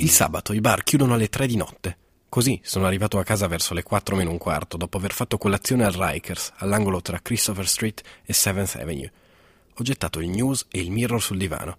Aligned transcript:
Il 0.00 0.10
sabato 0.10 0.52
i 0.52 0.60
bar 0.60 0.84
chiudono 0.84 1.14
alle 1.14 1.28
3 1.28 1.48
di 1.48 1.56
notte. 1.56 1.98
Così 2.28 2.60
sono 2.62 2.86
arrivato 2.86 3.18
a 3.18 3.24
casa 3.24 3.48
verso 3.48 3.74
le 3.74 3.82
4 3.82 4.14
meno 4.14 4.30
un 4.30 4.38
quarto, 4.38 4.76
dopo 4.76 4.96
aver 4.96 5.12
fatto 5.12 5.38
colazione 5.38 5.84
al 5.84 5.92
Rikers, 5.92 6.52
all'angolo 6.58 7.02
tra 7.02 7.18
Christopher 7.18 7.66
Street 7.66 8.02
e 8.24 8.32
7th 8.32 8.78
Avenue. 8.80 9.12
Ho 9.74 9.82
gettato 9.82 10.20
il 10.20 10.28
news 10.28 10.66
e 10.70 10.78
il 10.78 10.92
mirror 10.92 11.20
sul 11.20 11.36
divano. 11.36 11.76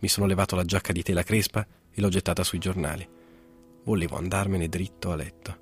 Mi 0.00 0.08
sono 0.08 0.26
levato 0.26 0.54
la 0.54 0.66
giacca 0.66 0.92
di 0.92 1.02
tela 1.02 1.22
crespa 1.22 1.66
e 1.90 2.00
l'ho 2.02 2.10
gettata 2.10 2.44
sui 2.44 2.58
giornali. 2.58 3.08
Volevo 3.84 4.18
andarmene 4.18 4.68
dritto 4.68 5.10
a 5.10 5.16
letto. 5.16 5.56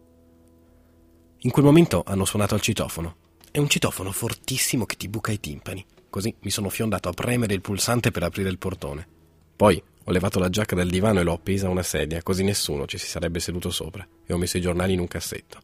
In 1.38 1.50
quel 1.52 1.64
momento 1.64 2.02
hanno 2.04 2.24
suonato 2.24 2.56
al 2.56 2.60
citofono. 2.60 3.16
È 3.52 3.58
un 3.58 3.68
citofono 3.68 4.10
fortissimo 4.10 4.84
che 4.84 4.96
ti 4.96 5.06
buca 5.06 5.30
i 5.30 5.38
timpani. 5.38 5.86
Così 6.10 6.34
mi 6.40 6.50
sono 6.50 6.70
fiondato 6.70 7.08
a 7.08 7.12
premere 7.12 7.54
il 7.54 7.60
pulsante 7.60 8.10
per 8.10 8.24
aprire 8.24 8.48
il 8.48 8.58
portone. 8.58 9.06
Poi 9.54 9.80
ho 10.02 10.12
levato 10.12 10.38
la 10.38 10.48
giacca 10.48 10.74
dal 10.74 10.88
divano 10.88 11.20
e 11.20 11.22
l'ho 11.22 11.34
appesa 11.34 11.66
a 11.66 11.70
una 11.70 11.82
sedia, 11.82 12.22
così 12.22 12.42
nessuno 12.42 12.86
ci 12.86 12.98
si 12.98 13.06
sarebbe 13.06 13.38
seduto 13.38 13.70
sopra, 13.70 14.06
e 14.26 14.32
ho 14.32 14.38
messo 14.38 14.56
i 14.56 14.60
giornali 14.60 14.94
in 14.94 15.00
un 15.00 15.08
cassetto. 15.08 15.60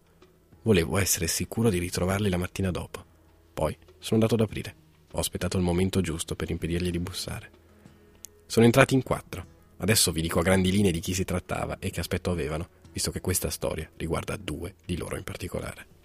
Volevo 0.62 0.98
essere 0.98 1.26
sicuro 1.26 1.70
di 1.70 1.78
ritrovarli 1.78 2.28
la 2.28 2.36
mattina 2.36 2.70
dopo. 2.70 3.04
Poi 3.54 3.76
sono 3.98 4.20
andato 4.20 4.34
ad 4.34 4.40
aprire. 4.40 4.74
Ho 5.12 5.18
aspettato 5.18 5.56
il 5.56 5.62
momento 5.62 6.00
giusto 6.00 6.36
per 6.36 6.50
impedirgli 6.50 6.90
di 6.90 6.98
bussare. 6.98 7.50
Sono 8.46 8.66
entrati 8.66 8.94
in 8.94 9.02
quattro. 9.02 9.54
Adesso 9.78 10.12
vi 10.12 10.22
dico 10.22 10.40
a 10.40 10.42
grandi 10.42 10.70
linee 10.70 10.90
di 10.90 11.00
chi 11.00 11.14
si 11.14 11.24
trattava 11.24 11.78
e 11.78 11.90
che 11.90 12.00
aspetto 12.00 12.30
avevano, 12.30 12.68
visto 12.92 13.10
che 13.10 13.20
questa 13.20 13.50
storia 13.50 13.88
riguarda 13.96 14.36
due 14.36 14.74
di 14.84 14.96
loro 14.96 15.16
in 15.16 15.24
particolare. 15.24 15.95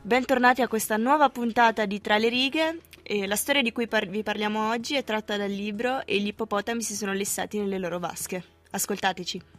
Bentornati 0.00 0.62
a 0.62 0.68
questa 0.68 0.96
nuova 0.96 1.28
puntata 1.28 1.84
di 1.84 2.00
Tra 2.00 2.18
le 2.18 2.28
righe. 2.28 2.78
E 3.02 3.26
la 3.26 3.36
storia 3.36 3.62
di 3.62 3.72
cui 3.72 3.88
par- 3.88 4.06
vi 4.06 4.22
parliamo 4.22 4.70
oggi 4.70 4.94
è 4.94 5.02
tratta 5.02 5.36
dal 5.36 5.50
libro 5.50 6.06
E 6.06 6.20
gli 6.20 6.28
ippopotami 6.28 6.82
si 6.82 6.94
sono 6.94 7.12
lessati 7.12 7.58
nelle 7.58 7.78
loro 7.78 7.98
vasche. 7.98 8.42
Ascoltateci. 8.70 9.57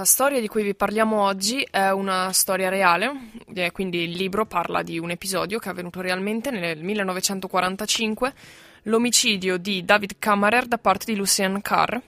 La 0.00 0.06
storia 0.06 0.40
di 0.40 0.48
cui 0.48 0.62
vi 0.62 0.74
parliamo 0.74 1.20
oggi 1.20 1.60
è 1.70 1.90
una 1.90 2.32
storia 2.32 2.70
reale, 2.70 3.32
quindi 3.70 3.98
il 3.98 4.12
libro 4.12 4.46
parla 4.46 4.82
di 4.82 4.98
un 4.98 5.10
episodio 5.10 5.58
che 5.58 5.68
è 5.68 5.72
avvenuto 5.72 6.00
realmente 6.00 6.50
nel 6.50 6.82
1945, 6.82 8.32
l'omicidio 8.84 9.58
di 9.58 9.84
David 9.84 10.14
Kammerer 10.18 10.64
da 10.64 10.78
parte 10.78 11.12
di 11.12 11.18
Lucien 11.18 11.60
Carr, 11.60 11.98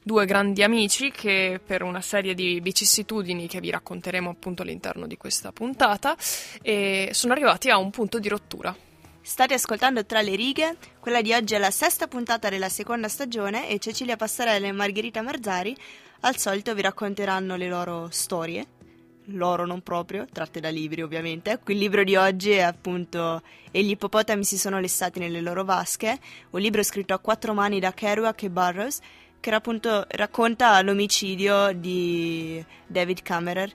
due 0.00 0.24
grandi 0.24 0.62
amici 0.62 1.10
che 1.10 1.58
per 1.66 1.82
una 1.82 2.00
serie 2.00 2.34
di 2.34 2.60
vicissitudini 2.60 3.48
che 3.48 3.58
vi 3.58 3.70
racconteremo 3.70 4.30
appunto 4.30 4.62
all'interno 4.62 5.08
di 5.08 5.16
questa 5.16 5.50
puntata 5.50 6.14
sono 6.20 7.32
arrivati 7.32 7.70
a 7.70 7.76
un 7.76 7.90
punto 7.90 8.20
di 8.20 8.28
rottura. 8.28 8.72
State 9.24 9.54
ascoltando 9.54 10.04
Tra 10.04 10.20
le 10.20 10.34
righe, 10.34 10.76
quella 10.98 11.22
di 11.22 11.32
oggi 11.32 11.54
è 11.54 11.58
la 11.58 11.70
sesta 11.70 12.08
puntata 12.08 12.48
della 12.48 12.68
seconda 12.68 13.06
stagione 13.08 13.68
e 13.68 13.78
Cecilia 13.78 14.16
Passarella 14.16 14.66
e 14.66 14.72
Margherita 14.72 15.22
Marzari 15.22 15.76
al 16.22 16.36
solito 16.36 16.74
vi 16.74 16.82
racconteranno 16.82 17.54
le 17.54 17.68
loro 17.68 18.08
storie, 18.10 18.66
loro 19.26 19.64
non 19.64 19.80
proprio, 19.80 20.26
tratte 20.30 20.58
da 20.58 20.70
libri 20.70 21.02
ovviamente. 21.02 21.60
Il 21.66 21.78
libro 21.78 22.02
di 22.02 22.16
oggi 22.16 22.50
è 22.50 22.62
appunto 22.62 23.42
E 23.70 23.82
gli 23.84 23.90
ippopotami 23.90 24.42
si 24.42 24.58
sono 24.58 24.80
lessati 24.80 25.20
nelle 25.20 25.40
loro 25.40 25.62
vasche, 25.62 26.18
un 26.50 26.60
libro 26.60 26.82
scritto 26.82 27.14
a 27.14 27.18
quattro 27.18 27.54
mani 27.54 27.78
da 27.78 27.92
Kerouac 27.92 28.42
e 28.42 28.50
Burroughs 28.50 29.00
che 29.38 29.50
appunto 29.50 30.04
racconta 30.10 30.80
l'omicidio 30.82 31.72
di 31.72 32.64
David 32.86 33.22
Kammerer. 33.22 33.72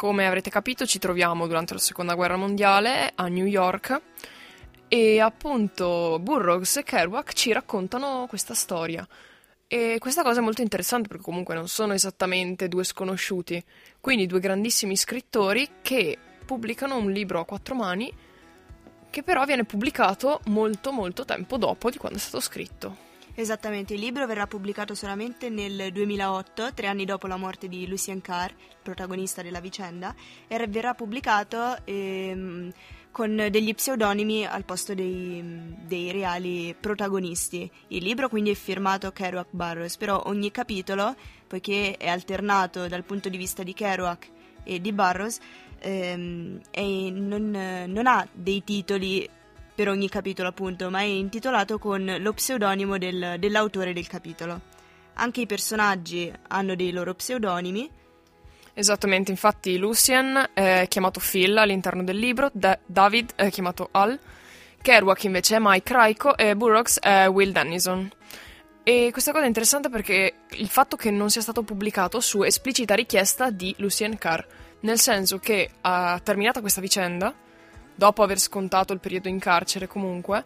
Come 0.00 0.26
avrete 0.26 0.48
capito 0.48 0.86
ci 0.86 0.98
troviamo 0.98 1.46
durante 1.46 1.74
la 1.74 1.78
seconda 1.78 2.14
guerra 2.14 2.38
mondiale 2.38 3.12
a 3.14 3.28
New 3.28 3.44
York 3.44 4.00
e 4.88 5.20
appunto 5.20 6.18
Burroughs 6.18 6.78
e 6.78 6.84
Kerouac 6.84 7.34
ci 7.34 7.52
raccontano 7.52 8.24
questa 8.26 8.54
storia. 8.54 9.06
E 9.68 9.96
questa 9.98 10.22
cosa 10.22 10.40
è 10.40 10.42
molto 10.42 10.62
interessante 10.62 11.06
perché 11.06 11.22
comunque 11.22 11.54
non 11.54 11.68
sono 11.68 11.92
esattamente 11.92 12.66
due 12.66 12.82
sconosciuti, 12.82 13.62
quindi 14.00 14.24
due 14.24 14.40
grandissimi 14.40 14.96
scrittori 14.96 15.68
che 15.82 16.16
pubblicano 16.46 16.96
un 16.96 17.10
libro 17.10 17.40
a 17.40 17.44
quattro 17.44 17.74
mani 17.74 18.10
che 19.10 19.22
però 19.22 19.44
viene 19.44 19.64
pubblicato 19.64 20.40
molto 20.46 20.92
molto 20.92 21.26
tempo 21.26 21.58
dopo 21.58 21.90
di 21.90 21.98
quando 21.98 22.16
è 22.16 22.22
stato 22.22 22.40
scritto. 22.40 23.09
Esattamente, 23.40 23.94
il 23.94 24.00
libro 24.00 24.26
verrà 24.26 24.46
pubblicato 24.46 24.94
solamente 24.94 25.48
nel 25.48 25.90
2008, 25.92 26.74
tre 26.74 26.88
anni 26.88 27.06
dopo 27.06 27.26
la 27.26 27.38
morte 27.38 27.68
di 27.68 27.86
Lucien 27.88 28.20
Carr, 28.20 28.52
protagonista 28.82 29.40
della 29.40 29.60
vicenda, 29.60 30.14
e 30.46 30.66
verrà 30.66 30.92
pubblicato 30.92 31.78
ehm, 31.84 32.70
con 33.10 33.48
degli 33.50 33.74
pseudonimi 33.74 34.44
al 34.44 34.66
posto 34.66 34.92
dei, 34.92 35.74
dei, 35.86 36.12
reali 36.12 36.76
protagonisti. 36.78 37.70
Il 37.88 38.02
libro 38.02 38.28
quindi 38.28 38.50
è 38.50 38.54
firmato 38.54 39.10
Kerouac 39.10 39.48
Burroughs, 39.52 39.96
però 39.96 40.20
ogni 40.26 40.50
capitolo, 40.50 41.16
poiché 41.46 41.96
è 41.96 42.08
alternato 42.08 42.88
dal 42.88 43.04
punto 43.04 43.30
di 43.30 43.38
vista 43.38 43.62
di 43.62 43.72
Kerouac 43.72 44.28
e 44.64 44.82
di 44.82 44.92
Burroughs, 44.92 45.38
ehm, 45.78 46.60
non, 46.76 47.84
non 47.88 48.06
ha 48.06 48.28
dei 48.34 48.62
titoli 48.64 49.26
per 49.80 49.88
ogni 49.88 50.10
capitolo 50.10 50.50
appunto, 50.50 50.90
ma 50.90 50.98
è 50.98 51.04
intitolato 51.04 51.78
con 51.78 52.16
lo 52.18 52.34
pseudonimo 52.34 52.98
del, 52.98 53.36
dell'autore 53.38 53.94
del 53.94 54.06
capitolo. 54.06 54.60
Anche 55.14 55.40
i 55.40 55.46
personaggi 55.46 56.30
hanno 56.48 56.74
dei 56.74 56.92
loro 56.92 57.14
pseudonimi. 57.14 57.90
Esattamente, 58.74 59.30
infatti 59.30 59.78
Lucien 59.78 60.50
è 60.52 60.84
chiamato 60.86 61.18
Phil 61.18 61.56
all'interno 61.56 62.04
del 62.04 62.18
libro, 62.18 62.50
da- 62.52 62.78
David 62.84 63.32
è 63.36 63.48
chiamato 63.48 63.88
Al, 63.92 64.18
Kerouac 64.82 65.24
invece 65.24 65.56
è 65.56 65.58
Mike 65.62 65.92
Raiko 65.94 66.36
e 66.36 66.54
Burroughs 66.54 66.98
è 66.98 67.26
Will 67.28 67.50
Dennison. 67.50 68.06
E 68.82 69.08
questa 69.12 69.32
cosa 69.32 69.44
è 69.44 69.46
interessante 69.46 69.88
perché 69.88 70.40
il 70.50 70.68
fatto 70.68 70.96
che 70.96 71.10
non 71.10 71.30
sia 71.30 71.40
stato 71.40 71.62
pubblicato 71.62 72.20
su 72.20 72.42
esplicita 72.42 72.94
richiesta 72.94 73.48
di 73.48 73.74
Lucien 73.78 74.18
Carr, 74.18 74.44
nel 74.80 74.98
senso 74.98 75.38
che, 75.38 75.70
terminata 76.22 76.60
questa 76.60 76.82
vicenda, 76.82 77.48
dopo 77.94 78.22
aver 78.22 78.38
scontato 78.38 78.92
il 78.92 79.00
periodo 79.00 79.28
in 79.28 79.38
carcere 79.38 79.86
comunque, 79.86 80.44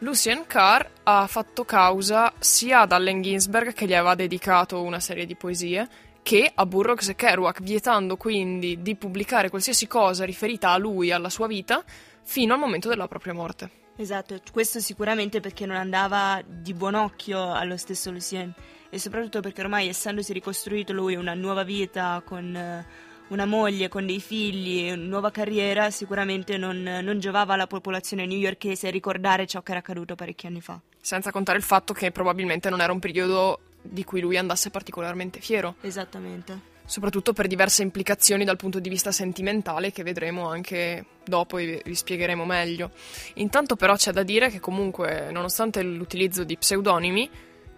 Lucien 0.00 0.46
Carr 0.46 0.84
ha 1.04 1.26
fatto 1.26 1.64
causa 1.64 2.32
sia 2.38 2.80
ad 2.80 2.92
Allen 2.92 3.22
Ginsberg, 3.22 3.72
che 3.72 3.86
gli 3.86 3.94
aveva 3.94 4.14
dedicato 4.14 4.82
una 4.82 5.00
serie 5.00 5.24
di 5.24 5.36
poesie, 5.36 5.88
che 6.22 6.50
a 6.52 6.66
Burroughs 6.66 7.08
e 7.08 7.14
Kerouac, 7.14 7.62
vietando 7.62 8.16
quindi 8.16 8.82
di 8.82 8.96
pubblicare 8.96 9.48
qualsiasi 9.48 9.86
cosa 9.86 10.24
riferita 10.24 10.70
a 10.70 10.76
lui 10.76 11.08
e 11.08 11.12
alla 11.12 11.30
sua 11.30 11.46
vita 11.46 11.82
fino 12.22 12.52
al 12.52 12.58
momento 12.58 12.88
della 12.88 13.08
propria 13.08 13.32
morte. 13.32 13.70
Esatto, 13.96 14.38
questo 14.52 14.80
sicuramente 14.80 15.40
perché 15.40 15.64
non 15.64 15.76
andava 15.76 16.42
di 16.44 16.74
buon 16.74 16.94
occhio 16.94 17.52
allo 17.52 17.78
stesso 17.78 18.10
Lucien 18.10 18.52
e 18.90 18.98
soprattutto 18.98 19.40
perché 19.40 19.62
ormai 19.62 19.88
essendosi 19.88 20.34
ricostruito 20.34 20.92
lui 20.92 21.14
una 21.14 21.32
nuova 21.32 21.62
vita 21.62 22.22
con 22.24 22.84
una 23.28 23.44
moglie 23.44 23.88
con 23.88 24.06
dei 24.06 24.20
figli, 24.20 24.90
una 24.90 25.02
nuova 25.02 25.30
carriera, 25.30 25.90
sicuramente 25.90 26.56
non, 26.56 26.82
non 26.82 27.18
giovava 27.18 27.54
alla 27.54 27.66
popolazione 27.66 28.26
newyorkese 28.26 28.90
ricordare 28.90 29.46
ciò 29.46 29.62
che 29.62 29.70
era 29.72 29.80
accaduto 29.80 30.14
parecchi 30.14 30.46
anni 30.46 30.60
fa. 30.60 30.80
Senza 31.00 31.30
contare 31.30 31.58
il 31.58 31.64
fatto 31.64 31.92
che 31.92 32.10
probabilmente 32.10 32.70
non 32.70 32.80
era 32.80 32.92
un 32.92 32.98
periodo 32.98 33.60
di 33.82 34.04
cui 34.04 34.20
lui 34.20 34.36
andasse 34.36 34.70
particolarmente 34.70 35.40
fiero. 35.40 35.76
Esattamente. 35.80 36.74
Soprattutto 36.84 37.32
per 37.32 37.48
diverse 37.48 37.82
implicazioni 37.82 38.44
dal 38.44 38.56
punto 38.56 38.78
di 38.78 38.88
vista 38.88 39.10
sentimentale 39.10 39.90
che 39.90 40.04
vedremo 40.04 40.48
anche 40.48 41.04
dopo 41.24 41.58
e 41.58 41.82
vi 41.84 41.94
spiegheremo 41.94 42.44
meglio. 42.44 42.92
Intanto 43.34 43.74
però 43.74 43.96
c'è 43.96 44.12
da 44.12 44.22
dire 44.22 44.50
che 44.50 44.60
comunque, 44.60 45.30
nonostante 45.32 45.82
l'utilizzo 45.82 46.44
di 46.44 46.56
pseudonimi, 46.56 47.28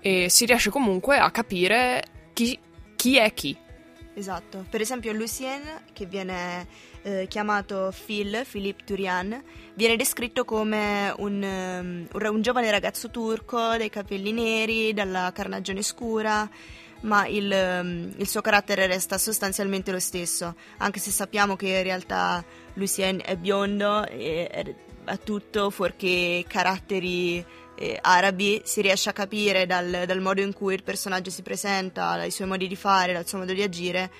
eh, 0.01 0.29
si 0.29 0.45
riesce 0.45 0.69
comunque 0.69 1.17
a 1.19 1.31
capire 1.31 2.05
chi, 2.35 2.59
chi 2.97 3.17
è 3.17 3.33
chi 3.33 3.57
Esatto, 4.19 4.67
per 4.69 4.81
esempio 4.81 5.13
Lucien, 5.13 5.63
che 5.93 6.05
viene 6.05 6.67
eh, 7.03 7.27
chiamato 7.29 7.95
Phil, 8.05 8.45
Philippe 8.51 8.83
Turian, 8.83 9.41
viene 9.75 9.95
descritto 9.95 10.45
come 10.45 11.15
un, 11.19 12.09
um, 12.11 12.33
un, 12.33 12.43
giovane 12.43 12.69
ragazzo 12.69 13.11
turco 13.11 13.77
dai 13.77 13.89
capelli 13.89 14.33
neri, 14.33 14.93
dalla 14.93 15.31
carnagione 15.33 15.83
scura, 15.83 16.51
ma 17.03 17.29
il, 17.29 17.49
um, 17.81 18.13
il, 18.17 18.27
suo 18.27 18.41
carattere 18.41 18.89
resta 18.89 19.19
sostanzialmente 19.19 19.93
lo 19.93 20.01
stesso, 20.01 20.57
anche 20.79 20.99
se 20.99 21.13
sappiamo 21.13 21.55
che 21.55 21.69
in 21.69 21.83
realtà 21.85 22.45
Lucien 22.75 23.21
è 23.25 23.37
biondo 23.37 24.05
e 24.05 24.75
ha 25.05 25.17
tutto 25.17 25.71
fuorché 25.71 26.45
caratteri 26.49 27.45
eh, 27.79 27.99
arabi 28.03 28.61
si 28.65 28.81
riesce 28.81 29.09
a 29.09 29.13
capire 29.13 29.65
dal, 29.65 30.03
dal 30.05 30.21
modo 30.21 30.41
in 30.41 30.53
cui 30.53 30.75
il 30.75 30.83
personaggio 30.83 31.31
si 31.31 31.43
presenta, 31.43 32.17
dai 32.17 32.33
suoi 32.33 32.49
modi 32.49 32.67
di 32.67 32.75
fare, 32.75 33.13
dal 33.13 33.27
suo 33.27 33.39
modo 33.39 33.53
di 33.53 33.63
agire, 33.63 34.11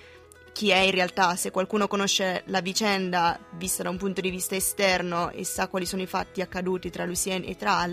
chi 0.53 0.71
è 0.71 0.79
in 0.79 0.93
realtà, 0.93 1.35
se 1.35 1.51
qualcuno 1.51 1.89
conosce 1.89 2.43
la 2.47 2.61
vicenda 2.61 3.39
vista 3.53 3.83
da 3.83 3.91
un 3.91 3.97
punto 3.97 4.21
di 4.21 4.31
vista 4.31 4.55
esterno 4.55 5.31
e 5.31 5.45
sa 5.45 5.69
quali 5.69 5.87
sono 5.87 6.03
i 6.03 6.07
fatti 6.07 6.41
accaduti 6.41 6.91
tra 6.91 7.05
Lucien 7.05 7.43
e 7.45 7.57
tra 7.57 7.87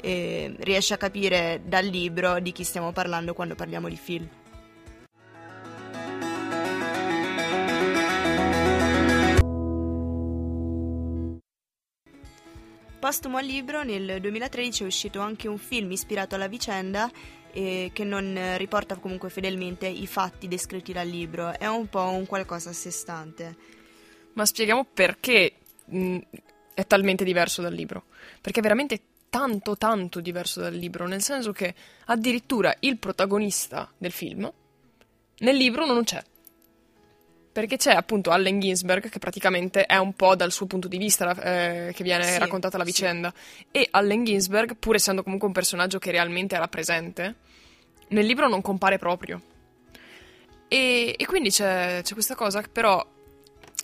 eh, 0.00 0.54
riesce 0.58 0.94
a 0.94 0.98
capire 0.98 1.62
dal 1.64 1.84
libro 1.84 2.38
di 2.40 2.52
chi 2.52 2.64
stiamo 2.64 2.92
parlando 2.92 3.34
quando 3.34 3.54
parliamo 3.54 3.88
di 3.88 3.98
Phil. 4.02 4.41
Postumo 13.02 13.38
al 13.38 13.44
libro, 13.44 13.82
nel 13.82 14.20
2013 14.20 14.84
è 14.84 14.86
uscito 14.86 15.18
anche 15.18 15.48
un 15.48 15.58
film 15.58 15.90
ispirato 15.90 16.36
alla 16.36 16.46
vicenda 16.46 17.10
eh, 17.52 17.90
che 17.92 18.04
non 18.04 18.54
riporta 18.56 18.94
comunque 18.94 19.28
fedelmente 19.28 19.88
i 19.88 20.06
fatti 20.06 20.46
descritti 20.46 20.92
dal 20.92 21.08
libro, 21.08 21.58
è 21.58 21.66
un 21.66 21.88
po' 21.88 22.10
un 22.10 22.26
qualcosa 22.26 22.70
a 22.70 22.72
sé 22.72 22.92
stante. 22.92 23.56
Ma 24.34 24.46
spieghiamo 24.46 24.84
perché 24.84 25.52
mh, 25.86 26.18
è 26.74 26.86
talmente 26.86 27.24
diverso 27.24 27.60
dal 27.60 27.74
libro. 27.74 28.04
Perché 28.40 28.60
è 28.60 28.62
veramente 28.62 29.00
tanto 29.28 29.76
tanto 29.76 30.20
diverso 30.20 30.60
dal 30.60 30.74
libro, 30.74 31.08
nel 31.08 31.22
senso 31.22 31.50
che 31.50 31.74
addirittura 32.04 32.72
il 32.78 32.98
protagonista 32.98 33.92
del 33.98 34.12
film 34.12 34.48
nel 35.38 35.56
libro 35.56 35.86
non 35.86 36.04
c'è. 36.04 36.22
Perché 37.52 37.76
c'è 37.76 37.92
appunto 37.92 38.30
Allen 38.30 38.60
Ginsberg, 38.60 39.10
che 39.10 39.18
praticamente 39.18 39.84
è 39.84 39.98
un 39.98 40.14
po' 40.14 40.34
dal 40.34 40.50
suo 40.52 40.64
punto 40.64 40.88
di 40.88 40.96
vista 40.96 41.34
eh, 41.34 41.92
che 41.92 42.02
viene 42.02 42.24
sì, 42.24 42.38
raccontata 42.38 42.78
la 42.78 42.84
vicenda. 42.84 43.32
Sì. 43.34 43.66
E 43.70 43.88
Allen 43.90 44.24
Ginsberg, 44.24 44.76
pur 44.76 44.94
essendo 44.94 45.22
comunque 45.22 45.48
un 45.48 45.52
personaggio 45.52 45.98
che 45.98 46.10
realmente 46.10 46.54
era 46.54 46.66
presente, 46.68 47.34
nel 48.08 48.24
libro 48.24 48.48
non 48.48 48.62
compare 48.62 48.98
proprio. 48.98 49.40
E, 50.68 51.14
e 51.18 51.26
quindi 51.26 51.50
c'è, 51.50 52.00
c'è 52.02 52.14
questa 52.14 52.34
cosa, 52.34 52.62
però 52.62 53.06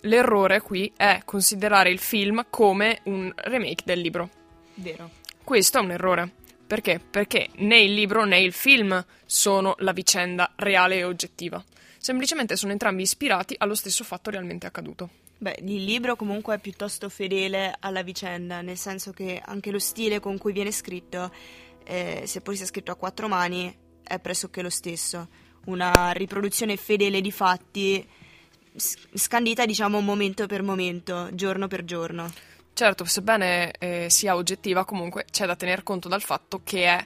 l'errore 0.03 0.61
qui 0.61 0.91
è 0.97 1.21
considerare 1.25 1.91
il 1.91 1.99
film 1.99 2.47
come 2.49 3.01
un 3.05 3.31
remake 3.37 3.83
del 3.85 4.01
libro. 4.01 4.31
Vero. 4.75 5.11
Questo 5.45 5.79
è 5.79 5.81
un 5.83 5.91
errore. 5.91 6.31
Perché? 6.67 7.01
Perché 7.01 7.49
né 7.57 7.81
il 7.81 7.95
libro 7.95 8.25
né 8.25 8.41
il 8.41 8.53
film 8.53 9.05
sono 9.27 9.75
la 9.79 9.93
vicenda 9.93 10.53
reale 10.57 10.97
e 10.97 11.05
oggettiva. 11.05 11.63
Semplicemente 11.99 12.57
sono 12.57 12.73
entrambi 12.73 13.03
ispirati 13.03 13.55
allo 13.59 13.75
stesso 13.75 14.05
fatto 14.05 14.31
realmente 14.31 14.67
accaduto. 14.67 15.11
Beh, 15.37 15.59
il 15.61 15.85
libro 15.85 16.17
comunque 16.17 16.57
è 16.57 16.59
piuttosto 16.59 17.09
fedele 17.09 17.75
alla 17.79 18.03
vicenda, 18.03 18.61
nel 18.61 18.77
senso 18.77 19.13
che 19.13 19.41
anche 19.45 19.71
lo 19.71 19.79
stile 19.79 20.21
con 20.21 20.39
cui 20.39 20.53
viene 20.53 20.73
scritto, 20.73 21.33
eh, 21.85 22.23
seppur 22.27 22.57
sia 22.57 22.67
scritto 22.67 22.91
a 22.91 22.97
quattro 22.97 23.29
mani, 23.29 23.73
è 24.03 24.19
pressoché 24.19 24.63
lo 24.63 24.71
stesso. 24.71 25.29
Una 25.67 26.11
riproduzione 26.13 26.77
fedele 26.77 27.21
di 27.21 27.31
fatti, 27.31 28.09
scandita 28.75 29.67
diciamo 29.67 30.01
momento 30.01 30.47
per 30.47 30.63
momento, 30.63 31.29
giorno 31.33 31.67
per 31.69 31.85
giorno. 31.85 32.31
Certo, 32.73 33.05
sebbene 33.05 33.73
eh, 33.79 34.07
sia 34.09 34.37
oggettiva, 34.37 34.85
comunque 34.85 35.25
c'è 35.31 35.47
da 35.47 35.57
tener 35.57 35.83
conto 35.83 36.09
dal 36.09 36.23
fatto 36.23 36.61
che 36.63 36.85
è, 36.85 37.05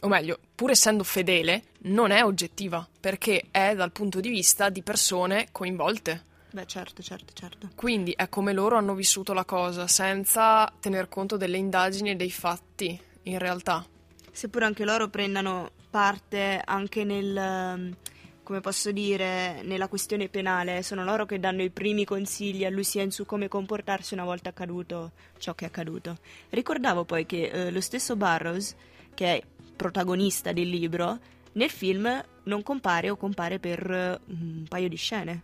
o 0.00 0.08
meglio, 0.08 0.38
pur 0.54 0.70
essendo 0.70 1.04
fedele, 1.04 1.64
non 1.82 2.10
è 2.10 2.24
oggettiva, 2.24 2.86
perché 3.00 3.46
è 3.50 3.74
dal 3.74 3.92
punto 3.92 4.20
di 4.20 4.28
vista 4.28 4.68
di 4.68 4.82
persone 4.82 5.48
coinvolte. 5.50 6.32
Beh, 6.52 6.66
certo, 6.66 7.02
certo, 7.02 7.32
certo. 7.32 7.70
Quindi 7.74 8.12
è 8.16 8.28
come 8.28 8.52
loro 8.52 8.76
hanno 8.76 8.94
vissuto 8.94 9.32
la 9.32 9.44
cosa, 9.44 9.88
senza 9.88 10.72
tener 10.78 11.08
conto 11.08 11.36
delle 11.36 11.56
indagini 11.56 12.10
e 12.10 12.16
dei 12.16 12.30
fatti, 12.30 13.00
in 13.24 13.38
realtà. 13.38 13.84
Seppur 14.30 14.62
anche 14.62 14.84
loro 14.84 15.08
prendano 15.08 15.70
parte 15.90 16.60
anche 16.64 17.04
nel 17.04 17.96
come 18.44 18.60
posso 18.60 18.92
dire, 18.92 19.62
nella 19.62 19.88
questione 19.88 20.28
penale, 20.28 20.82
sono 20.82 21.02
loro 21.02 21.24
che 21.24 21.40
danno 21.40 21.62
i 21.62 21.70
primi 21.70 22.04
consigli 22.04 22.64
a 22.64 22.70
Lucien 22.70 23.10
su 23.10 23.24
come 23.24 23.48
comportarsi 23.48 24.12
una 24.12 24.24
volta 24.24 24.50
accaduto 24.50 25.12
ciò 25.38 25.54
che 25.54 25.64
è 25.64 25.68
accaduto. 25.68 26.18
Ricordavo 26.50 27.04
poi 27.04 27.26
che 27.26 27.44
eh, 27.46 27.70
lo 27.70 27.80
stesso 27.80 28.16
Burroughs, 28.16 28.76
che 29.14 29.36
è 29.36 29.42
protagonista 29.74 30.52
del 30.52 30.68
libro, 30.68 31.18
nel 31.52 31.70
film 31.70 32.24
non 32.44 32.62
compare 32.62 33.10
o 33.10 33.16
compare 33.16 33.58
per 33.58 34.20
uh, 34.26 34.32
un 34.32 34.64
paio 34.68 34.88
di 34.88 34.96
scene. 34.96 35.42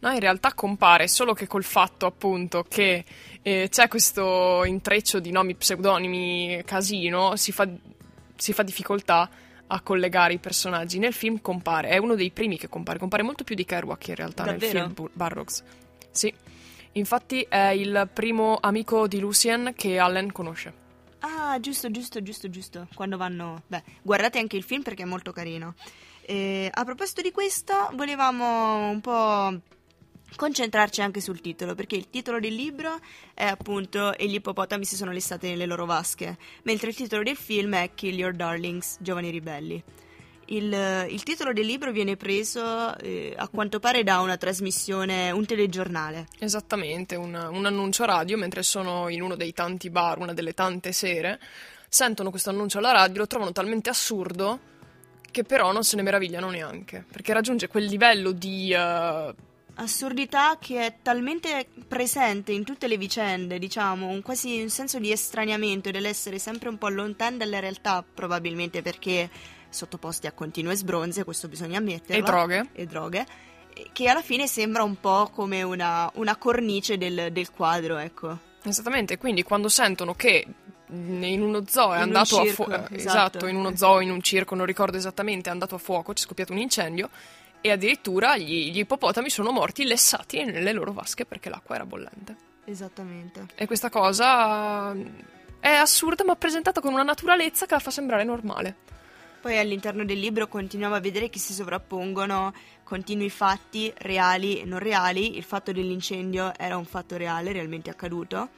No, 0.00 0.10
in 0.10 0.20
realtà 0.20 0.54
compare, 0.54 1.08
solo 1.08 1.34
che 1.34 1.46
col 1.46 1.62
fatto 1.62 2.06
appunto 2.06 2.64
che 2.66 3.04
eh, 3.42 3.68
c'è 3.70 3.86
questo 3.86 4.64
intreccio 4.64 5.20
di 5.20 5.30
nomi 5.30 5.54
pseudonimi 5.54 6.62
casino, 6.64 7.36
si 7.36 7.52
fa, 7.52 7.68
si 8.34 8.52
fa 8.54 8.62
difficoltà 8.62 9.28
a 9.66 9.80
collegare 9.82 10.32
i 10.32 10.38
personaggi. 10.38 10.98
Nel 10.98 11.12
film 11.12 11.42
compare, 11.42 11.88
è 11.90 11.98
uno 11.98 12.14
dei 12.14 12.30
primi 12.30 12.56
che 12.56 12.68
compare, 12.68 12.98
compare 12.98 13.22
molto 13.22 13.44
più 13.44 13.54
di 13.54 13.66
Kerouac 13.66 14.08
in 14.08 14.14
realtà 14.14 14.44
Davvero? 14.44 14.78
nel 14.78 14.92
film 14.94 15.08
Burroughs. 15.12 15.62
Sì, 16.10 16.32
infatti 16.92 17.46
è 17.46 17.68
il 17.68 18.08
primo 18.12 18.58
amico 18.58 19.06
di 19.06 19.20
Lucien 19.20 19.74
che 19.76 19.98
Allen 19.98 20.32
conosce. 20.32 20.79
Ah, 21.20 21.58
giusto, 21.60 21.90
giusto, 21.90 22.22
giusto, 22.22 22.48
giusto. 22.48 22.88
Quando 22.94 23.16
vanno... 23.16 23.62
Beh, 23.66 23.82
guardate 24.02 24.38
anche 24.38 24.56
il 24.56 24.62
film 24.62 24.82
perché 24.82 25.02
è 25.02 25.06
molto 25.06 25.32
carino. 25.32 25.74
E, 26.22 26.70
a 26.72 26.84
proposito 26.84 27.20
di 27.22 27.30
questo, 27.30 27.90
volevamo 27.94 28.88
un 28.88 29.00
po' 29.00 29.60
concentrarci 30.36 31.02
anche 31.02 31.20
sul 31.20 31.40
titolo, 31.40 31.74
perché 31.74 31.96
il 31.96 32.08
titolo 32.08 32.38
del 32.40 32.54
libro 32.54 32.98
è 33.34 33.44
appunto 33.44 34.16
E 34.16 34.28
gli 34.28 34.34
ippopotami 34.34 34.84
si 34.84 34.96
sono 34.96 35.10
listati 35.10 35.48
nelle 35.48 35.66
loro 35.66 35.84
vasche, 35.84 36.38
mentre 36.62 36.88
il 36.88 36.96
titolo 36.96 37.22
del 37.22 37.36
film 37.36 37.74
è 37.74 37.90
Kill 37.94 38.16
Your 38.16 38.34
Darlings, 38.34 38.96
Giovani 39.00 39.30
Ribelli. 39.30 39.82
Il, 40.50 41.06
il 41.08 41.22
titolo 41.22 41.52
del 41.52 41.64
libro 41.64 41.92
viene 41.92 42.16
preso 42.16 42.96
eh, 42.98 43.34
a 43.36 43.46
quanto 43.48 43.78
pare 43.78 44.02
da 44.02 44.20
una 44.20 44.36
trasmissione, 44.36 45.30
un 45.30 45.46
telegiornale. 45.46 46.26
Esattamente, 46.40 47.14
un, 47.14 47.34
un 47.34 47.66
annuncio 47.66 48.04
radio 48.04 48.36
mentre 48.36 48.64
sono 48.64 49.08
in 49.08 49.22
uno 49.22 49.36
dei 49.36 49.52
tanti 49.52 49.90
bar, 49.90 50.18
una 50.18 50.34
delle 50.34 50.52
tante 50.52 50.90
sere, 50.90 51.38
sentono 51.88 52.30
questo 52.30 52.50
annuncio 52.50 52.78
alla 52.78 52.90
radio, 52.90 53.20
lo 53.20 53.26
trovano 53.28 53.52
talmente 53.52 53.90
assurdo 53.90 54.58
che 55.30 55.44
però 55.44 55.70
non 55.70 55.84
se 55.84 55.94
ne 55.94 56.02
meravigliano 56.02 56.50
neanche, 56.50 57.04
perché 57.10 57.32
raggiunge 57.32 57.68
quel 57.68 57.84
livello 57.84 58.32
di... 58.32 58.74
Uh, 58.74 59.32
assurdità 59.74 60.58
che 60.60 60.84
è 60.84 60.96
talmente 61.00 61.68
presente 61.86 62.50
in 62.50 62.64
tutte 62.64 62.88
le 62.88 62.96
vicende, 62.96 63.60
diciamo, 63.60 64.08
un 64.08 64.20
quasi 64.20 64.60
un 64.60 64.68
senso 64.68 64.98
di 64.98 65.12
estraniamento 65.12 65.92
dell'essere 65.92 66.40
sempre 66.40 66.68
un 66.68 66.76
po' 66.76 66.88
lontani 66.88 67.36
dalla 67.36 67.60
realtà, 67.60 68.04
probabilmente 68.12 68.82
perché 68.82 69.30
sottoposti 69.70 70.26
a 70.26 70.32
continue 70.32 70.74
sbronze, 70.74 71.24
questo 71.24 71.48
bisogna 71.48 71.78
ammetterlo. 71.78 72.22
E 72.22 72.26
droghe. 72.26 72.68
E 72.72 72.86
droghe. 72.86 73.26
Che 73.92 74.08
alla 74.08 74.22
fine 74.22 74.46
sembra 74.46 74.82
un 74.82 74.98
po' 75.00 75.30
come 75.32 75.62
una, 75.62 76.10
una 76.14 76.36
cornice 76.36 76.98
del, 76.98 77.28
del 77.32 77.50
quadro, 77.50 77.96
ecco. 77.96 78.38
Esattamente, 78.62 79.16
quindi 79.16 79.42
quando 79.42 79.68
sentono 79.68 80.14
che 80.14 80.46
in 80.90 81.40
uno 81.40 81.64
zoo 81.66 81.92
è 81.92 81.96
in 81.96 82.02
andato 82.02 82.40
a 82.40 82.44
fuoco, 82.46 82.72
esatto. 82.72 82.94
esatto, 82.94 83.46
in 83.46 83.56
uno 83.56 83.76
zoo, 83.76 84.00
in 84.00 84.10
un 84.10 84.20
circo, 84.20 84.54
non 84.54 84.66
ricordo 84.66 84.96
esattamente, 84.96 85.48
è 85.48 85.52
andato 85.52 85.76
a 85.76 85.78
fuoco, 85.78 86.12
c'è 86.12 86.24
scoppiato 86.24 86.52
un 86.52 86.58
incendio 86.58 87.08
e 87.60 87.70
addirittura 87.70 88.36
gli, 88.36 88.70
gli 88.70 88.78
ippopotami 88.78 89.30
sono 89.30 89.52
morti 89.52 89.84
lessati 89.84 90.44
nelle 90.44 90.72
loro 90.72 90.92
vasche 90.92 91.24
perché 91.24 91.48
l'acqua 91.48 91.76
era 91.76 91.86
bollente. 91.86 92.36
Esattamente. 92.64 93.46
E 93.54 93.66
questa 93.66 93.88
cosa 93.88 94.94
è 95.60 95.72
assurda 95.72 96.24
ma 96.24 96.36
presentata 96.36 96.80
con 96.80 96.92
una 96.92 97.02
naturalezza 97.02 97.66
che 97.66 97.74
la 97.74 97.80
fa 97.80 97.90
sembrare 97.90 98.24
normale. 98.24 98.76
Poi 99.40 99.56
all'interno 99.56 100.04
del 100.04 100.18
libro 100.18 100.48
continuiamo 100.48 100.94
a 100.94 101.00
vedere 101.00 101.30
che 101.30 101.38
si 101.38 101.54
sovrappongono 101.54 102.52
continui 102.84 103.30
fatti 103.30 103.90
reali 103.96 104.60
e 104.60 104.66
non 104.66 104.80
reali. 104.80 105.38
Il 105.38 105.44
fatto 105.44 105.72
dell'incendio 105.72 106.52
era 106.58 106.76
un 106.76 106.84
fatto 106.84 107.16
reale, 107.16 107.52
realmente 107.52 107.88
accaduto. 107.88 108.50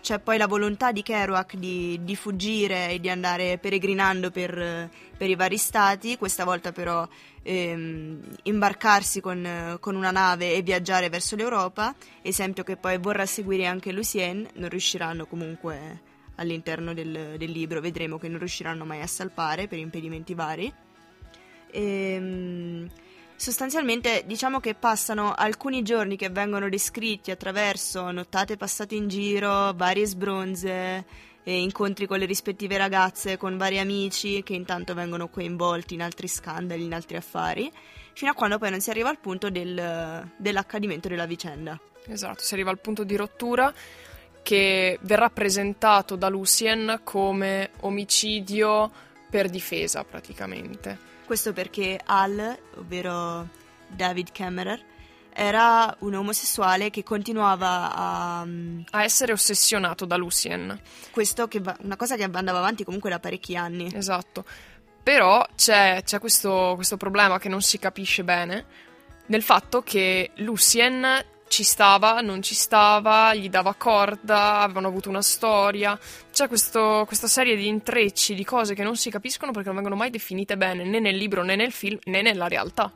C'è 0.00 0.18
poi 0.18 0.36
la 0.36 0.48
volontà 0.48 0.90
di 0.90 1.02
Kerouac 1.02 1.54
di, 1.54 2.00
di 2.02 2.16
fuggire 2.16 2.90
e 2.90 2.98
di 2.98 3.08
andare 3.08 3.58
peregrinando 3.58 4.32
per, 4.32 4.90
per, 5.16 5.30
i 5.30 5.36
vari 5.36 5.56
stati, 5.56 6.18
questa 6.18 6.44
volta 6.44 6.72
però 6.72 7.08
ehm, 7.42 8.20
imbarcarsi 8.42 9.20
con, 9.20 9.76
con, 9.80 9.94
una 9.94 10.10
nave 10.10 10.52
e 10.52 10.62
viaggiare 10.62 11.08
verso 11.08 11.36
l'Europa, 11.36 11.94
esempio 12.22 12.64
che 12.64 12.76
poi 12.76 12.98
vorrà 12.98 13.24
seguire 13.24 13.66
anche 13.66 13.92
Lucien, 13.92 14.46
non 14.54 14.68
riusciranno 14.68 15.24
comunque 15.24 16.12
all'interno 16.36 16.94
del, 16.94 17.36
del 17.38 17.50
libro, 17.50 17.80
vedremo 17.80 18.18
che 18.18 18.28
non 18.28 18.38
riusciranno 18.38 18.84
mai 18.84 19.00
a 19.00 19.06
salpare 19.06 19.68
per 19.68 19.78
impedimenti 19.78 20.34
vari. 20.34 20.72
Ehm, 21.70 22.88
Sostanzialmente 23.36 24.22
diciamo 24.26 24.60
che 24.60 24.74
passano 24.74 25.34
alcuni 25.34 25.82
giorni 25.82 26.16
che 26.16 26.30
vengono 26.30 26.68
descritti 26.68 27.32
attraverso 27.32 28.10
nottate 28.12 28.56
passate 28.56 28.94
in 28.94 29.08
giro, 29.08 29.72
varie 29.74 30.06
sbronze, 30.06 31.04
incontri 31.42 32.06
con 32.06 32.18
le 32.18 32.26
rispettive 32.26 32.78
ragazze, 32.78 33.36
con 33.36 33.56
vari 33.58 33.80
amici 33.80 34.42
che 34.44 34.54
intanto 34.54 34.94
vengono 34.94 35.28
coinvolti 35.28 35.94
in 35.94 36.02
altri 36.02 36.28
scandali, 36.28 36.84
in 36.84 36.94
altri 36.94 37.16
affari, 37.16 37.70
fino 38.14 38.30
a 38.30 38.34
quando 38.34 38.58
poi 38.58 38.70
non 38.70 38.80
si 38.80 38.90
arriva 38.90 39.08
al 39.08 39.18
punto 39.18 39.50
del, 39.50 40.30
dell'accadimento 40.36 41.08
della 41.08 41.26
vicenda. 41.26 41.78
Esatto, 42.06 42.40
si 42.40 42.54
arriva 42.54 42.70
al 42.70 42.80
punto 42.80 43.02
di 43.02 43.16
rottura 43.16 43.72
che 44.44 44.98
verrà 45.00 45.30
presentato 45.30 46.14
da 46.14 46.28
Lucien 46.28 47.00
come 47.02 47.70
omicidio 47.80 48.92
per 49.28 49.48
difesa 49.48 50.04
praticamente. 50.04 50.96
Questo 51.24 51.52
perché 51.54 51.98
Al, 52.04 52.56
ovvero 52.76 53.48
David 53.88 54.30
Cameron, 54.30 54.78
era 55.32 55.96
un 56.00 56.14
omosessuale 56.14 56.90
che 56.90 57.02
continuava 57.02 57.92
a... 57.92 58.46
a 58.90 59.02
essere 59.02 59.32
ossessionato 59.32 60.04
da 60.04 60.16
Lucien. 60.16 60.78
Questo 61.10 61.48
che 61.48 61.60
va, 61.60 61.74
una 61.80 61.96
cosa 61.96 62.14
che 62.14 62.22
andava 62.22 62.58
avanti 62.58 62.84
comunque 62.84 63.10
da 63.10 63.18
parecchi 63.18 63.56
anni. 63.56 63.90
Esatto. 63.92 64.44
Però 65.02 65.44
c'è, 65.56 66.02
c'è 66.04 66.20
questo, 66.20 66.74
questo 66.76 66.96
problema 66.98 67.38
che 67.38 67.48
non 67.48 67.62
si 67.62 67.78
capisce 67.78 68.22
bene 68.22 68.66
nel 69.26 69.42
fatto 69.42 69.82
che 69.82 70.32
Lucien 70.36 71.24
ci 71.48 71.62
stava, 71.62 72.20
non 72.20 72.42
ci 72.42 72.54
stava, 72.54 73.34
gli 73.34 73.48
dava 73.48 73.74
corda, 73.74 74.60
avevano 74.60 74.88
avuto 74.88 75.08
una 75.08 75.22
storia. 75.22 75.98
C'è 76.32 76.48
questo, 76.48 77.04
questa 77.06 77.26
serie 77.26 77.56
di 77.56 77.66
intrecci, 77.66 78.34
di 78.34 78.44
cose 78.44 78.74
che 78.74 78.82
non 78.82 78.96
si 78.96 79.10
capiscono 79.10 79.52
perché 79.52 79.68
non 79.68 79.76
vengono 79.76 79.96
mai 79.96 80.10
definite 80.10 80.56
bene 80.56 80.84
né 80.84 81.00
nel 81.00 81.16
libro 81.16 81.42
né 81.42 81.56
nel 81.56 81.72
film 81.72 81.98
né 82.04 82.22
nella 82.22 82.48
realtà. 82.48 82.92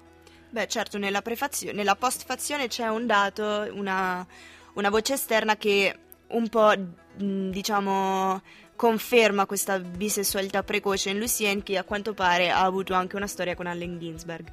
Beh, 0.50 0.67
certo, 0.67 0.97
nella, 0.97 1.21
prefazione, 1.21 1.76
nella 1.76 1.95
postfazione 1.95 2.69
c'è 2.69 2.88
un 2.88 3.07
dato, 3.07 3.69
una, 3.73 4.26
una 4.75 4.90
voce 4.90 5.12
esterna 5.14 5.57
che 5.57 5.95
un 6.28 6.49
po', 6.49 6.73
diciamo, 7.14 8.40
conferma 8.75 9.45
questa 9.45 9.78
bisessualità 9.78 10.62
precoce 10.62 11.11
in 11.11 11.19
Lucien 11.19 11.62
che 11.62 11.76
a 11.76 11.85
quanto 11.85 12.14
pare 12.14 12.50
ha 12.50 12.62
avuto 12.62 12.95
anche 12.95 13.17
una 13.17 13.26
storia 13.26 13.55
con 13.55 13.67
Allen 13.67 13.99
Ginsberg. 13.99 14.50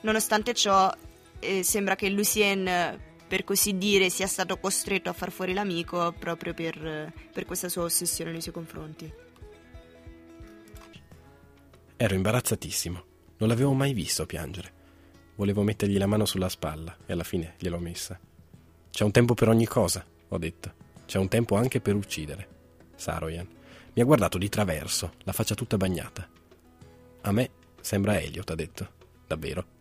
Nonostante 0.00 0.52
ciò, 0.52 0.92
eh, 1.38 1.62
sembra 1.62 1.94
che 1.94 2.08
Lucien, 2.08 2.66
per 3.26 3.44
così 3.44 3.76
dire, 3.76 4.10
sia 4.10 4.26
stato 4.26 4.58
costretto 4.58 5.08
a 5.08 5.12
far 5.12 5.30
fuori 5.30 5.52
l'amico 5.52 6.12
proprio 6.18 6.54
per, 6.54 7.12
per 7.32 7.44
questa 7.44 7.68
sua 7.68 7.82
ossessione 7.82 8.30
nei 8.30 8.40
suoi 8.40 8.54
confronti. 8.54 9.12
Ero 11.96 12.14
imbarazzatissimo, 12.14 13.04
non 13.38 13.48
l'avevo 13.48 13.72
mai 13.72 13.92
visto 13.92 14.26
piangere. 14.26 14.74
Volevo 15.36 15.62
mettergli 15.62 15.98
la 15.98 16.06
mano 16.06 16.24
sulla 16.24 16.48
spalla 16.48 16.96
e 17.06 17.12
alla 17.12 17.24
fine 17.24 17.54
gliel'ho 17.58 17.78
messa. 17.78 18.18
C'è 18.90 19.04
un 19.04 19.10
tempo 19.10 19.34
per 19.34 19.48
ogni 19.48 19.66
cosa, 19.66 20.04
ho 20.28 20.38
detto. 20.38 20.84
C'è 21.06 21.18
un 21.18 21.28
tempo 21.28 21.56
anche 21.56 21.80
per 21.80 21.94
uccidere. 21.94 22.48
Saroyan 22.94 23.48
mi 23.94 24.02
ha 24.02 24.04
guardato 24.04 24.36
di 24.36 24.48
traverso, 24.50 25.14
la 25.24 25.32
faccia 25.32 25.54
tutta 25.54 25.78
bagnata. 25.78 26.28
A 27.22 27.32
me 27.32 27.50
sembra 27.80 28.20
Elliot, 28.20 28.50
ha 28.50 28.54
detto. 28.54 28.88
Davvero? 29.26 29.75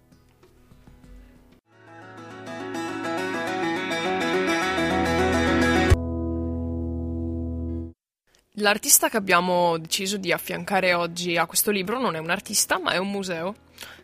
L'artista 8.60 9.10
che 9.10 9.18
abbiamo 9.18 9.78
deciso 9.78 10.16
di 10.16 10.32
affiancare 10.32 10.94
oggi 10.94 11.36
a 11.36 11.46
questo 11.46 11.72
libro 11.72 12.00
non 12.00 12.16
è 12.16 12.20
un 12.20 12.30
artista, 12.30 12.80
ma 12.80 12.92
è 12.92 12.98
un 12.98 13.12
museo, 13.12 13.54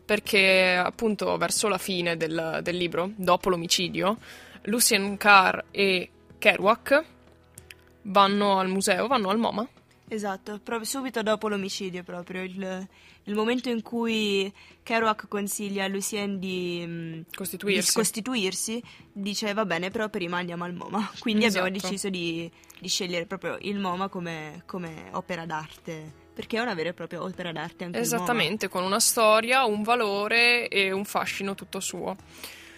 perché 0.04 0.76
appunto 0.76 1.38
verso 1.38 1.70
la 1.70 1.78
fine 1.78 2.18
del, 2.18 2.60
del 2.62 2.76
libro, 2.76 3.12
dopo 3.16 3.50
l'omicidio, 3.50 4.18
Lucien 4.64 5.16
Carr 5.16 5.60
e 5.72 6.10
Kerouac 6.38 7.04
vanno 8.04 8.60
al 8.60 8.68
museo, 8.68 9.08
vanno 9.08 9.30
al 9.30 9.38
MoMA. 9.38 9.66
Esatto, 10.14 10.60
proprio 10.62 10.86
subito 10.86 11.24
dopo 11.24 11.48
l'omicidio, 11.48 12.04
proprio 12.04 12.44
il, 12.44 12.88
il 13.24 13.34
momento 13.34 13.70
in 13.70 13.82
cui 13.82 14.52
Kerouac 14.84 15.30
consiglia 15.30 15.86
a 15.86 15.88
Lucien 15.88 16.38
di 16.38 16.84
mm, 16.86 17.22
costituirsi. 17.34 17.88
di 17.88 17.96
costituirsi, 17.96 18.84
dice 19.14 19.54
va 19.54 19.64
bene, 19.64 19.90
però 19.90 20.10
prima 20.10 20.40
andiamo 20.40 20.66
al 20.66 20.74
MoMA. 20.74 21.12
Quindi 21.18 21.46
esatto. 21.46 21.66
abbiamo 21.66 21.80
deciso 21.82 22.10
di, 22.10 22.52
di, 22.78 22.90
scegliere 22.90 23.26
proprio 23.26 23.58
il 23.62 23.80
MoMA 23.80 24.10
come, 24.10 24.64
come, 24.66 25.08
opera 25.12 25.46
d'arte. 25.46 26.12
Perché 26.34 26.58
è 26.58 26.60
una 26.60 26.74
vera 26.74 26.90
e 26.90 26.94
propria 26.94 27.24
opera 27.24 27.54
d'arte 27.54 27.86
anche 27.86 28.00
Esattamente, 28.00 28.68
con 28.68 28.84
una 28.84 29.00
storia, 29.00 29.64
un 29.64 29.82
valore 29.82 30.68
e 30.68 30.92
un 30.92 31.06
fascino 31.06 31.56
tutto 31.56 31.80
suo. 31.80 32.18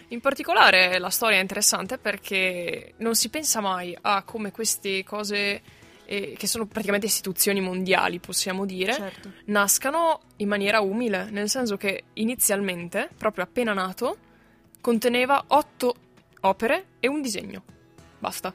In 0.09 0.21
particolare 0.21 0.99
la 0.99 1.09
storia 1.09 1.39
è 1.39 1.41
interessante 1.41 1.97
perché 1.97 2.93
non 2.97 3.15
si 3.15 3.29
pensa 3.29 3.59
mai 3.59 3.97
a 4.01 4.21
come 4.21 4.51
queste 4.51 5.03
cose 5.03 5.81
eh, 6.05 6.35
che 6.37 6.47
sono 6.47 6.65
praticamente 6.65 7.05
istituzioni 7.05 7.61
mondiali, 7.61 8.19
possiamo 8.19 8.65
dire, 8.65 8.93
certo. 8.93 9.31
nascano 9.45 10.21
in 10.37 10.47
maniera 10.47 10.81
umile, 10.81 11.29
nel 11.29 11.49
senso 11.49 11.77
che 11.77 12.05
inizialmente, 12.13 13.09
proprio 13.17 13.43
appena 13.43 13.73
nato, 13.73 14.17
conteneva 14.81 15.43
otto 15.47 15.95
opere 16.41 16.85
e 16.99 17.07
un 17.07 17.21
disegno. 17.21 17.63
Basta. 18.19 18.53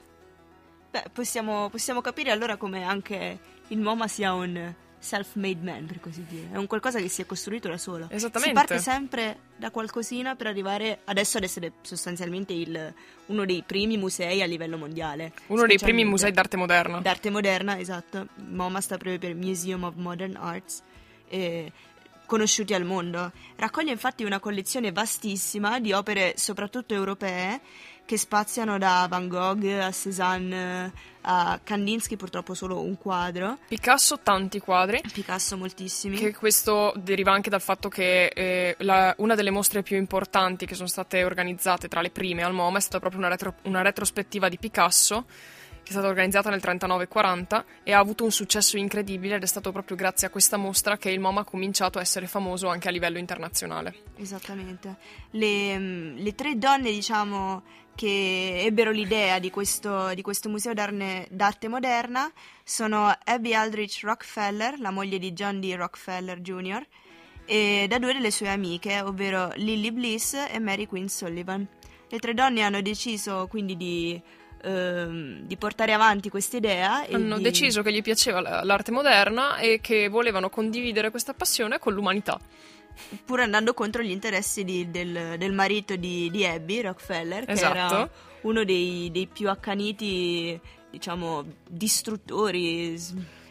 Beh, 0.90 1.05
possiamo, 1.12 1.69
possiamo 1.71 2.00
capire 2.00 2.31
allora 2.31 2.57
come 2.57 2.83
anche 2.85 3.38
il 3.69 3.78
MoMA 3.78 4.09
sia 4.09 4.33
un 4.33 4.75
self-made 4.99 5.62
man, 5.62 5.87
per 5.87 6.00
così 6.00 6.25
dire. 6.28 6.49
È 6.52 6.57
un 6.57 6.67
qualcosa 6.67 6.99
che 6.99 7.09
si 7.09 7.23
è 7.23 7.26
costruito 7.26 7.69
da 7.69 7.78
solo. 7.78 8.09
Esattamente. 8.11 8.49
Si 8.49 8.67
parte 8.67 8.78
sempre 8.78 9.38
da 9.57 9.71
qualcosina 9.71 10.35
per 10.35 10.47
arrivare 10.47 11.00
adesso 11.05 11.38
ad 11.38 11.45
essere 11.45 11.73
sostanzialmente 11.83 12.52
il, 12.52 12.95
uno 13.26 13.45
dei 13.45 13.62
primi 13.67 13.97
musei 13.97 14.43
a 14.43 14.47
livello 14.47 14.76
mondiale. 14.76 15.33
Uno 15.49 15.67
dei 15.67 15.78
primi 15.78 16.05
musei 16.05 16.33
d'arte 16.33 16.57
moderna. 16.57 17.00
D'arte 17.00 17.31
moderna, 17.31 17.78
esatto. 17.78 18.28
MoMA 18.37 18.81
sta 18.81 18.97
proprio 18.97 19.19
per 19.19 19.35
Museum 19.35 19.85
of 19.85 19.95
Modern 19.97 20.37
Arts. 20.37 20.83
Eh, 21.28 21.73
conosciuti 22.26 22.75
al 22.75 22.85
mondo. 22.85 23.33
Raccoglie 23.57 23.90
infatti 23.90 24.23
una 24.23 24.38
collezione 24.38 24.93
vastissima 24.93 25.81
di 25.81 25.93
opere 25.93 26.35
soprattutto 26.37 26.93
europee 26.93 27.61
che 28.09 28.17
spaziano 28.17 28.79
da 28.79 29.07
Van 29.07 29.29
Gogh 29.29 29.67
a 29.67 29.93
Cézanne 29.93 30.91
a 31.21 31.61
Kandinsky 31.62 32.17
purtroppo 32.17 32.55
solo 32.55 32.81
un 32.81 32.97
quadro. 32.97 33.59
Picasso 33.69 34.21
tanti 34.23 34.61
quadri. 34.61 35.03
Picasso 35.12 35.59
moltissimi. 35.59 36.17
Che 36.17 36.35
questo 36.35 36.95
deriva 36.97 37.33
anche 37.33 37.50
dal 37.50 37.61
fatto 37.61 37.91
che 37.91 38.29
eh, 38.29 38.77
la, 38.79 39.15
una 39.19 39.35
delle 39.35 39.50
mostre 39.50 39.83
più 39.83 39.99
importanti 39.99 40.65
che 40.65 40.75
sono 40.75 40.88
state 40.88 41.23
organizzate 41.23 41.87
tra 41.88 42.00
le 42.00 42.09
prime 42.09 42.43
al 42.43 42.55
MoMA 42.55 42.79
è 42.79 42.81
stata 42.81 42.99
proprio 42.99 43.21
una, 43.21 43.29
retro, 43.29 43.57
una 43.65 43.83
retrospettiva 43.83 44.49
di 44.49 44.57
Picasso 44.57 45.27
che 45.88 45.95
è 45.95 45.97
stata 45.97 46.09
organizzata 46.09 46.50
nel 46.50 46.61
39-40 46.62 47.64
e 47.83 47.92
ha 47.92 47.99
avuto 47.99 48.25
un 48.25 48.30
successo 48.30 48.76
incredibile 48.76 49.37
ed 49.37 49.42
è 49.42 49.47
stato 49.47 49.73
proprio 49.73 49.97
grazie 49.97 50.26
a 50.26 50.30
questa 50.30 50.59
mostra 50.59 50.99
che 50.99 51.11
il 51.11 51.18
MoMA 51.18 51.40
ha 51.40 51.45
cominciato 51.45 51.97
a 51.97 52.02
essere 52.02 52.26
famoso 52.26 52.68
anche 52.68 52.88
a 52.88 52.90
livello 52.90 53.16
internazionale. 53.16 53.95
Esattamente. 54.16 54.97
Le, 55.30 55.78
mm, 55.78 56.18
le 56.18 56.35
tre 56.35 56.59
donne, 56.59 56.90
diciamo, 56.90 57.62
che 57.95 58.61
ebbero 58.64 58.90
l'idea 58.90 59.38
di 59.38 59.50
questo, 59.50 60.12
di 60.12 60.21
questo 60.21 60.50
museo 60.50 60.75
d'arte 60.75 61.68
moderna 61.68 62.30
sono 62.62 63.11
Abby 63.25 63.54
Aldrich 63.54 64.00
Rockefeller, 64.02 64.78
la 64.78 64.90
moglie 64.90 65.18
di 65.18 65.33
John 65.33 65.59
D. 65.59 65.75
Rockefeller 65.75 66.38
Jr., 66.40 66.87
e 67.47 67.87
da 67.88 67.99
due 67.99 68.12
delle 68.12 68.30
sue 68.30 68.50
amiche, 68.50 69.00
ovvero 69.00 69.52
Lily 69.54 69.90
Bliss 69.90 70.35
e 70.35 70.59
Mary 70.59 70.85
Quinn 70.85 71.07
Sullivan. 71.07 71.66
Le 72.11 72.18
tre 72.18 72.35
donne 72.35 72.61
hanno 72.61 72.83
deciso 72.83 73.47
quindi 73.49 73.75
di, 73.75 74.21
ehm, 74.62 75.41
di 75.41 75.57
portare 75.57 75.93
avanti 75.93 76.29
questa 76.31 76.57
idea. 76.57 77.07
Hanno 77.11 77.37
di... 77.37 77.43
deciso 77.43 77.83
che 77.83 77.93
gli 77.93 78.03
piaceva 78.03 78.41
l'arte 78.65 78.91
moderna 78.91 79.59
e 79.59 79.81
che 79.81 80.09
volevano 80.09 80.50
condividere 80.50 81.11
questa 81.11 81.35
passione 81.35 81.79
con 81.79 81.93
l'umanità 81.93 82.38
pur 83.25 83.41
andando 83.41 83.75
contro 83.75 84.03
gli 84.03 84.11
interessi 84.11 84.65
di, 84.65 84.91
del, 84.91 85.37
del, 85.38 85.53
marito 85.53 85.95
di, 85.95 86.29
di, 86.31 86.45
Abby, 86.45 86.81
Rockefeller, 86.81 87.45
che 87.45 87.53
esatto. 87.53 87.77
era 87.77 88.11
uno 88.41 88.65
dei, 88.65 89.09
dei 89.12 89.29
più 89.29 89.49
accaniti, 89.49 90.59
diciamo, 90.91 91.45
distruttori. 91.69 92.99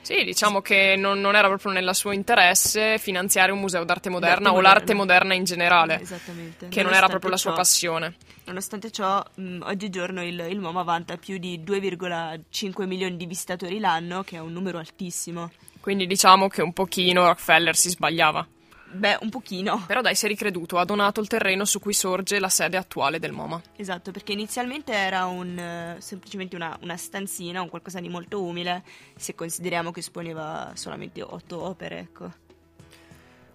Sì, 0.07 0.23
diciamo 0.23 0.61
che 0.61 0.95
non, 0.97 1.19
non, 1.19 1.35
era 1.35 1.49
proprio 1.49 1.73
nel 1.73 1.93
suo 1.93 2.13
interesse 2.13 2.97
finanziare 2.97 3.51
un 3.51 3.59
museo 3.59 3.83
d'arte 3.83 4.07
moderna 4.07 4.43
d'arte 4.43 4.57
o 4.57 4.61
l'arte 4.61 4.93
moderna 4.93 5.33
in 5.33 5.43
generale. 5.43 5.99
Esattamente. 5.99 6.69
Che 6.69 6.81
non 6.81 6.93
era 6.93 7.09
proprio 7.09 7.29
la 7.29 7.35
sua 7.35 7.51
passione. 7.51 8.15
Nonostante 8.45 8.89
ciò, 8.89 9.21
mh, 9.35 9.63
oggigiorno 9.63 10.23
il, 10.23 10.47
il 10.49 10.59
MoMA 10.61 10.83
vanta 10.83 11.17
più 11.17 11.37
di 11.37 11.61
2,5 11.61 12.85
milioni 12.85 13.17
di 13.17 13.25
visitatori 13.25 13.79
l'anno, 13.79 14.23
che 14.23 14.37
è 14.37 14.39
un 14.39 14.53
numero 14.53 14.77
altissimo. 14.77 15.51
Quindi 15.81 16.07
diciamo 16.07 16.47
che 16.47 16.61
un 16.61 16.71
pochino 16.71 17.25
Rockefeller 17.25 17.75
si 17.75 17.89
sbagliava. 17.89 18.47
Beh, 18.89 19.17
un 19.21 19.29
pochino. 19.29 19.83
Però 19.85 20.01
dai, 20.01 20.15
si 20.15 20.25
è 20.25 20.27
ricreduto, 20.27 20.77
ha 20.77 20.85
donato 20.85 21.19
il 21.19 21.27
terreno 21.27 21.65
su 21.65 21.79
cui 21.79 21.93
sorge 21.93 22.39
la 22.39 22.49
sede 22.49 22.77
attuale 22.77 23.19
del 23.19 23.31
MoMA. 23.31 23.61
Esatto, 23.75 24.11
perché 24.11 24.31
inizialmente 24.31 24.93
era 24.93 25.25
un, 25.25 25.95
uh, 25.97 25.99
semplicemente 25.99 26.55
una, 26.55 26.77
una, 26.81 26.97
stanzina, 26.97 27.61
un 27.61 27.69
qualcosa 27.69 27.99
di 27.99 28.09
molto 28.09 28.41
umile, 28.41 28.83
se 29.15 29.35
consideriamo 29.35 29.91
che 29.91 29.99
esponeva 29.99 30.71
solamente 30.75 31.21
otto 31.21 31.61
opere, 31.61 31.99
ecco. 31.99 32.45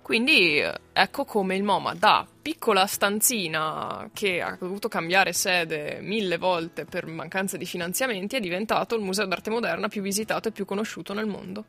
Quindi 0.02 0.60
ecco 0.92 1.24
come 1.24 1.54
il 1.54 1.62
MoMA 1.62 1.94
da 1.94 2.26
piccola 2.42 2.86
stanzina 2.86 4.10
che 4.12 4.42
ha 4.42 4.56
dovuto 4.58 4.88
cambiare 4.88 5.32
sede 5.32 6.00
mille 6.02 6.38
volte 6.38 6.84
per 6.84 7.06
mancanza 7.06 7.56
di 7.56 7.64
finanziamenti 7.64 8.34
è 8.34 8.40
diventato 8.40 8.96
il 8.96 9.02
museo 9.02 9.26
d'arte 9.26 9.50
moderna 9.50 9.86
più 9.86 10.02
visitato 10.02 10.48
e 10.48 10.50
più 10.50 10.64
conosciuto 10.64 11.14
nel 11.14 11.26
mondo. 11.26 11.64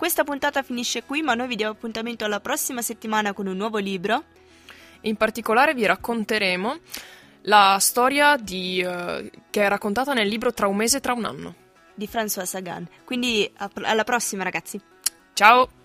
Questa 0.00 0.24
puntata 0.24 0.62
finisce 0.62 1.04
qui, 1.04 1.20
ma 1.20 1.34
noi 1.34 1.46
vi 1.46 1.56
diamo 1.56 1.72
appuntamento 1.72 2.24
alla 2.24 2.40
prossima 2.40 2.80
settimana 2.80 3.34
con 3.34 3.46
un 3.46 3.54
nuovo 3.54 3.76
libro. 3.76 4.24
In 5.02 5.16
particolare 5.16 5.74
vi 5.74 5.84
racconteremo 5.84 6.78
la 7.42 7.76
storia 7.80 8.38
di, 8.38 8.82
uh, 8.82 9.28
che 9.50 9.62
è 9.62 9.68
raccontata 9.68 10.14
nel 10.14 10.26
libro 10.26 10.54
Tra 10.54 10.68
un 10.68 10.76
mese 10.76 10.96
e 10.96 11.00
tra 11.00 11.12
un 11.12 11.26
anno 11.26 11.54
di 11.92 12.08
François 12.10 12.44
Sagan. 12.44 12.88
Quindi 13.04 13.52
alla 13.82 14.04
prossima 14.04 14.42
ragazzi. 14.42 14.80
Ciao! 15.34 15.79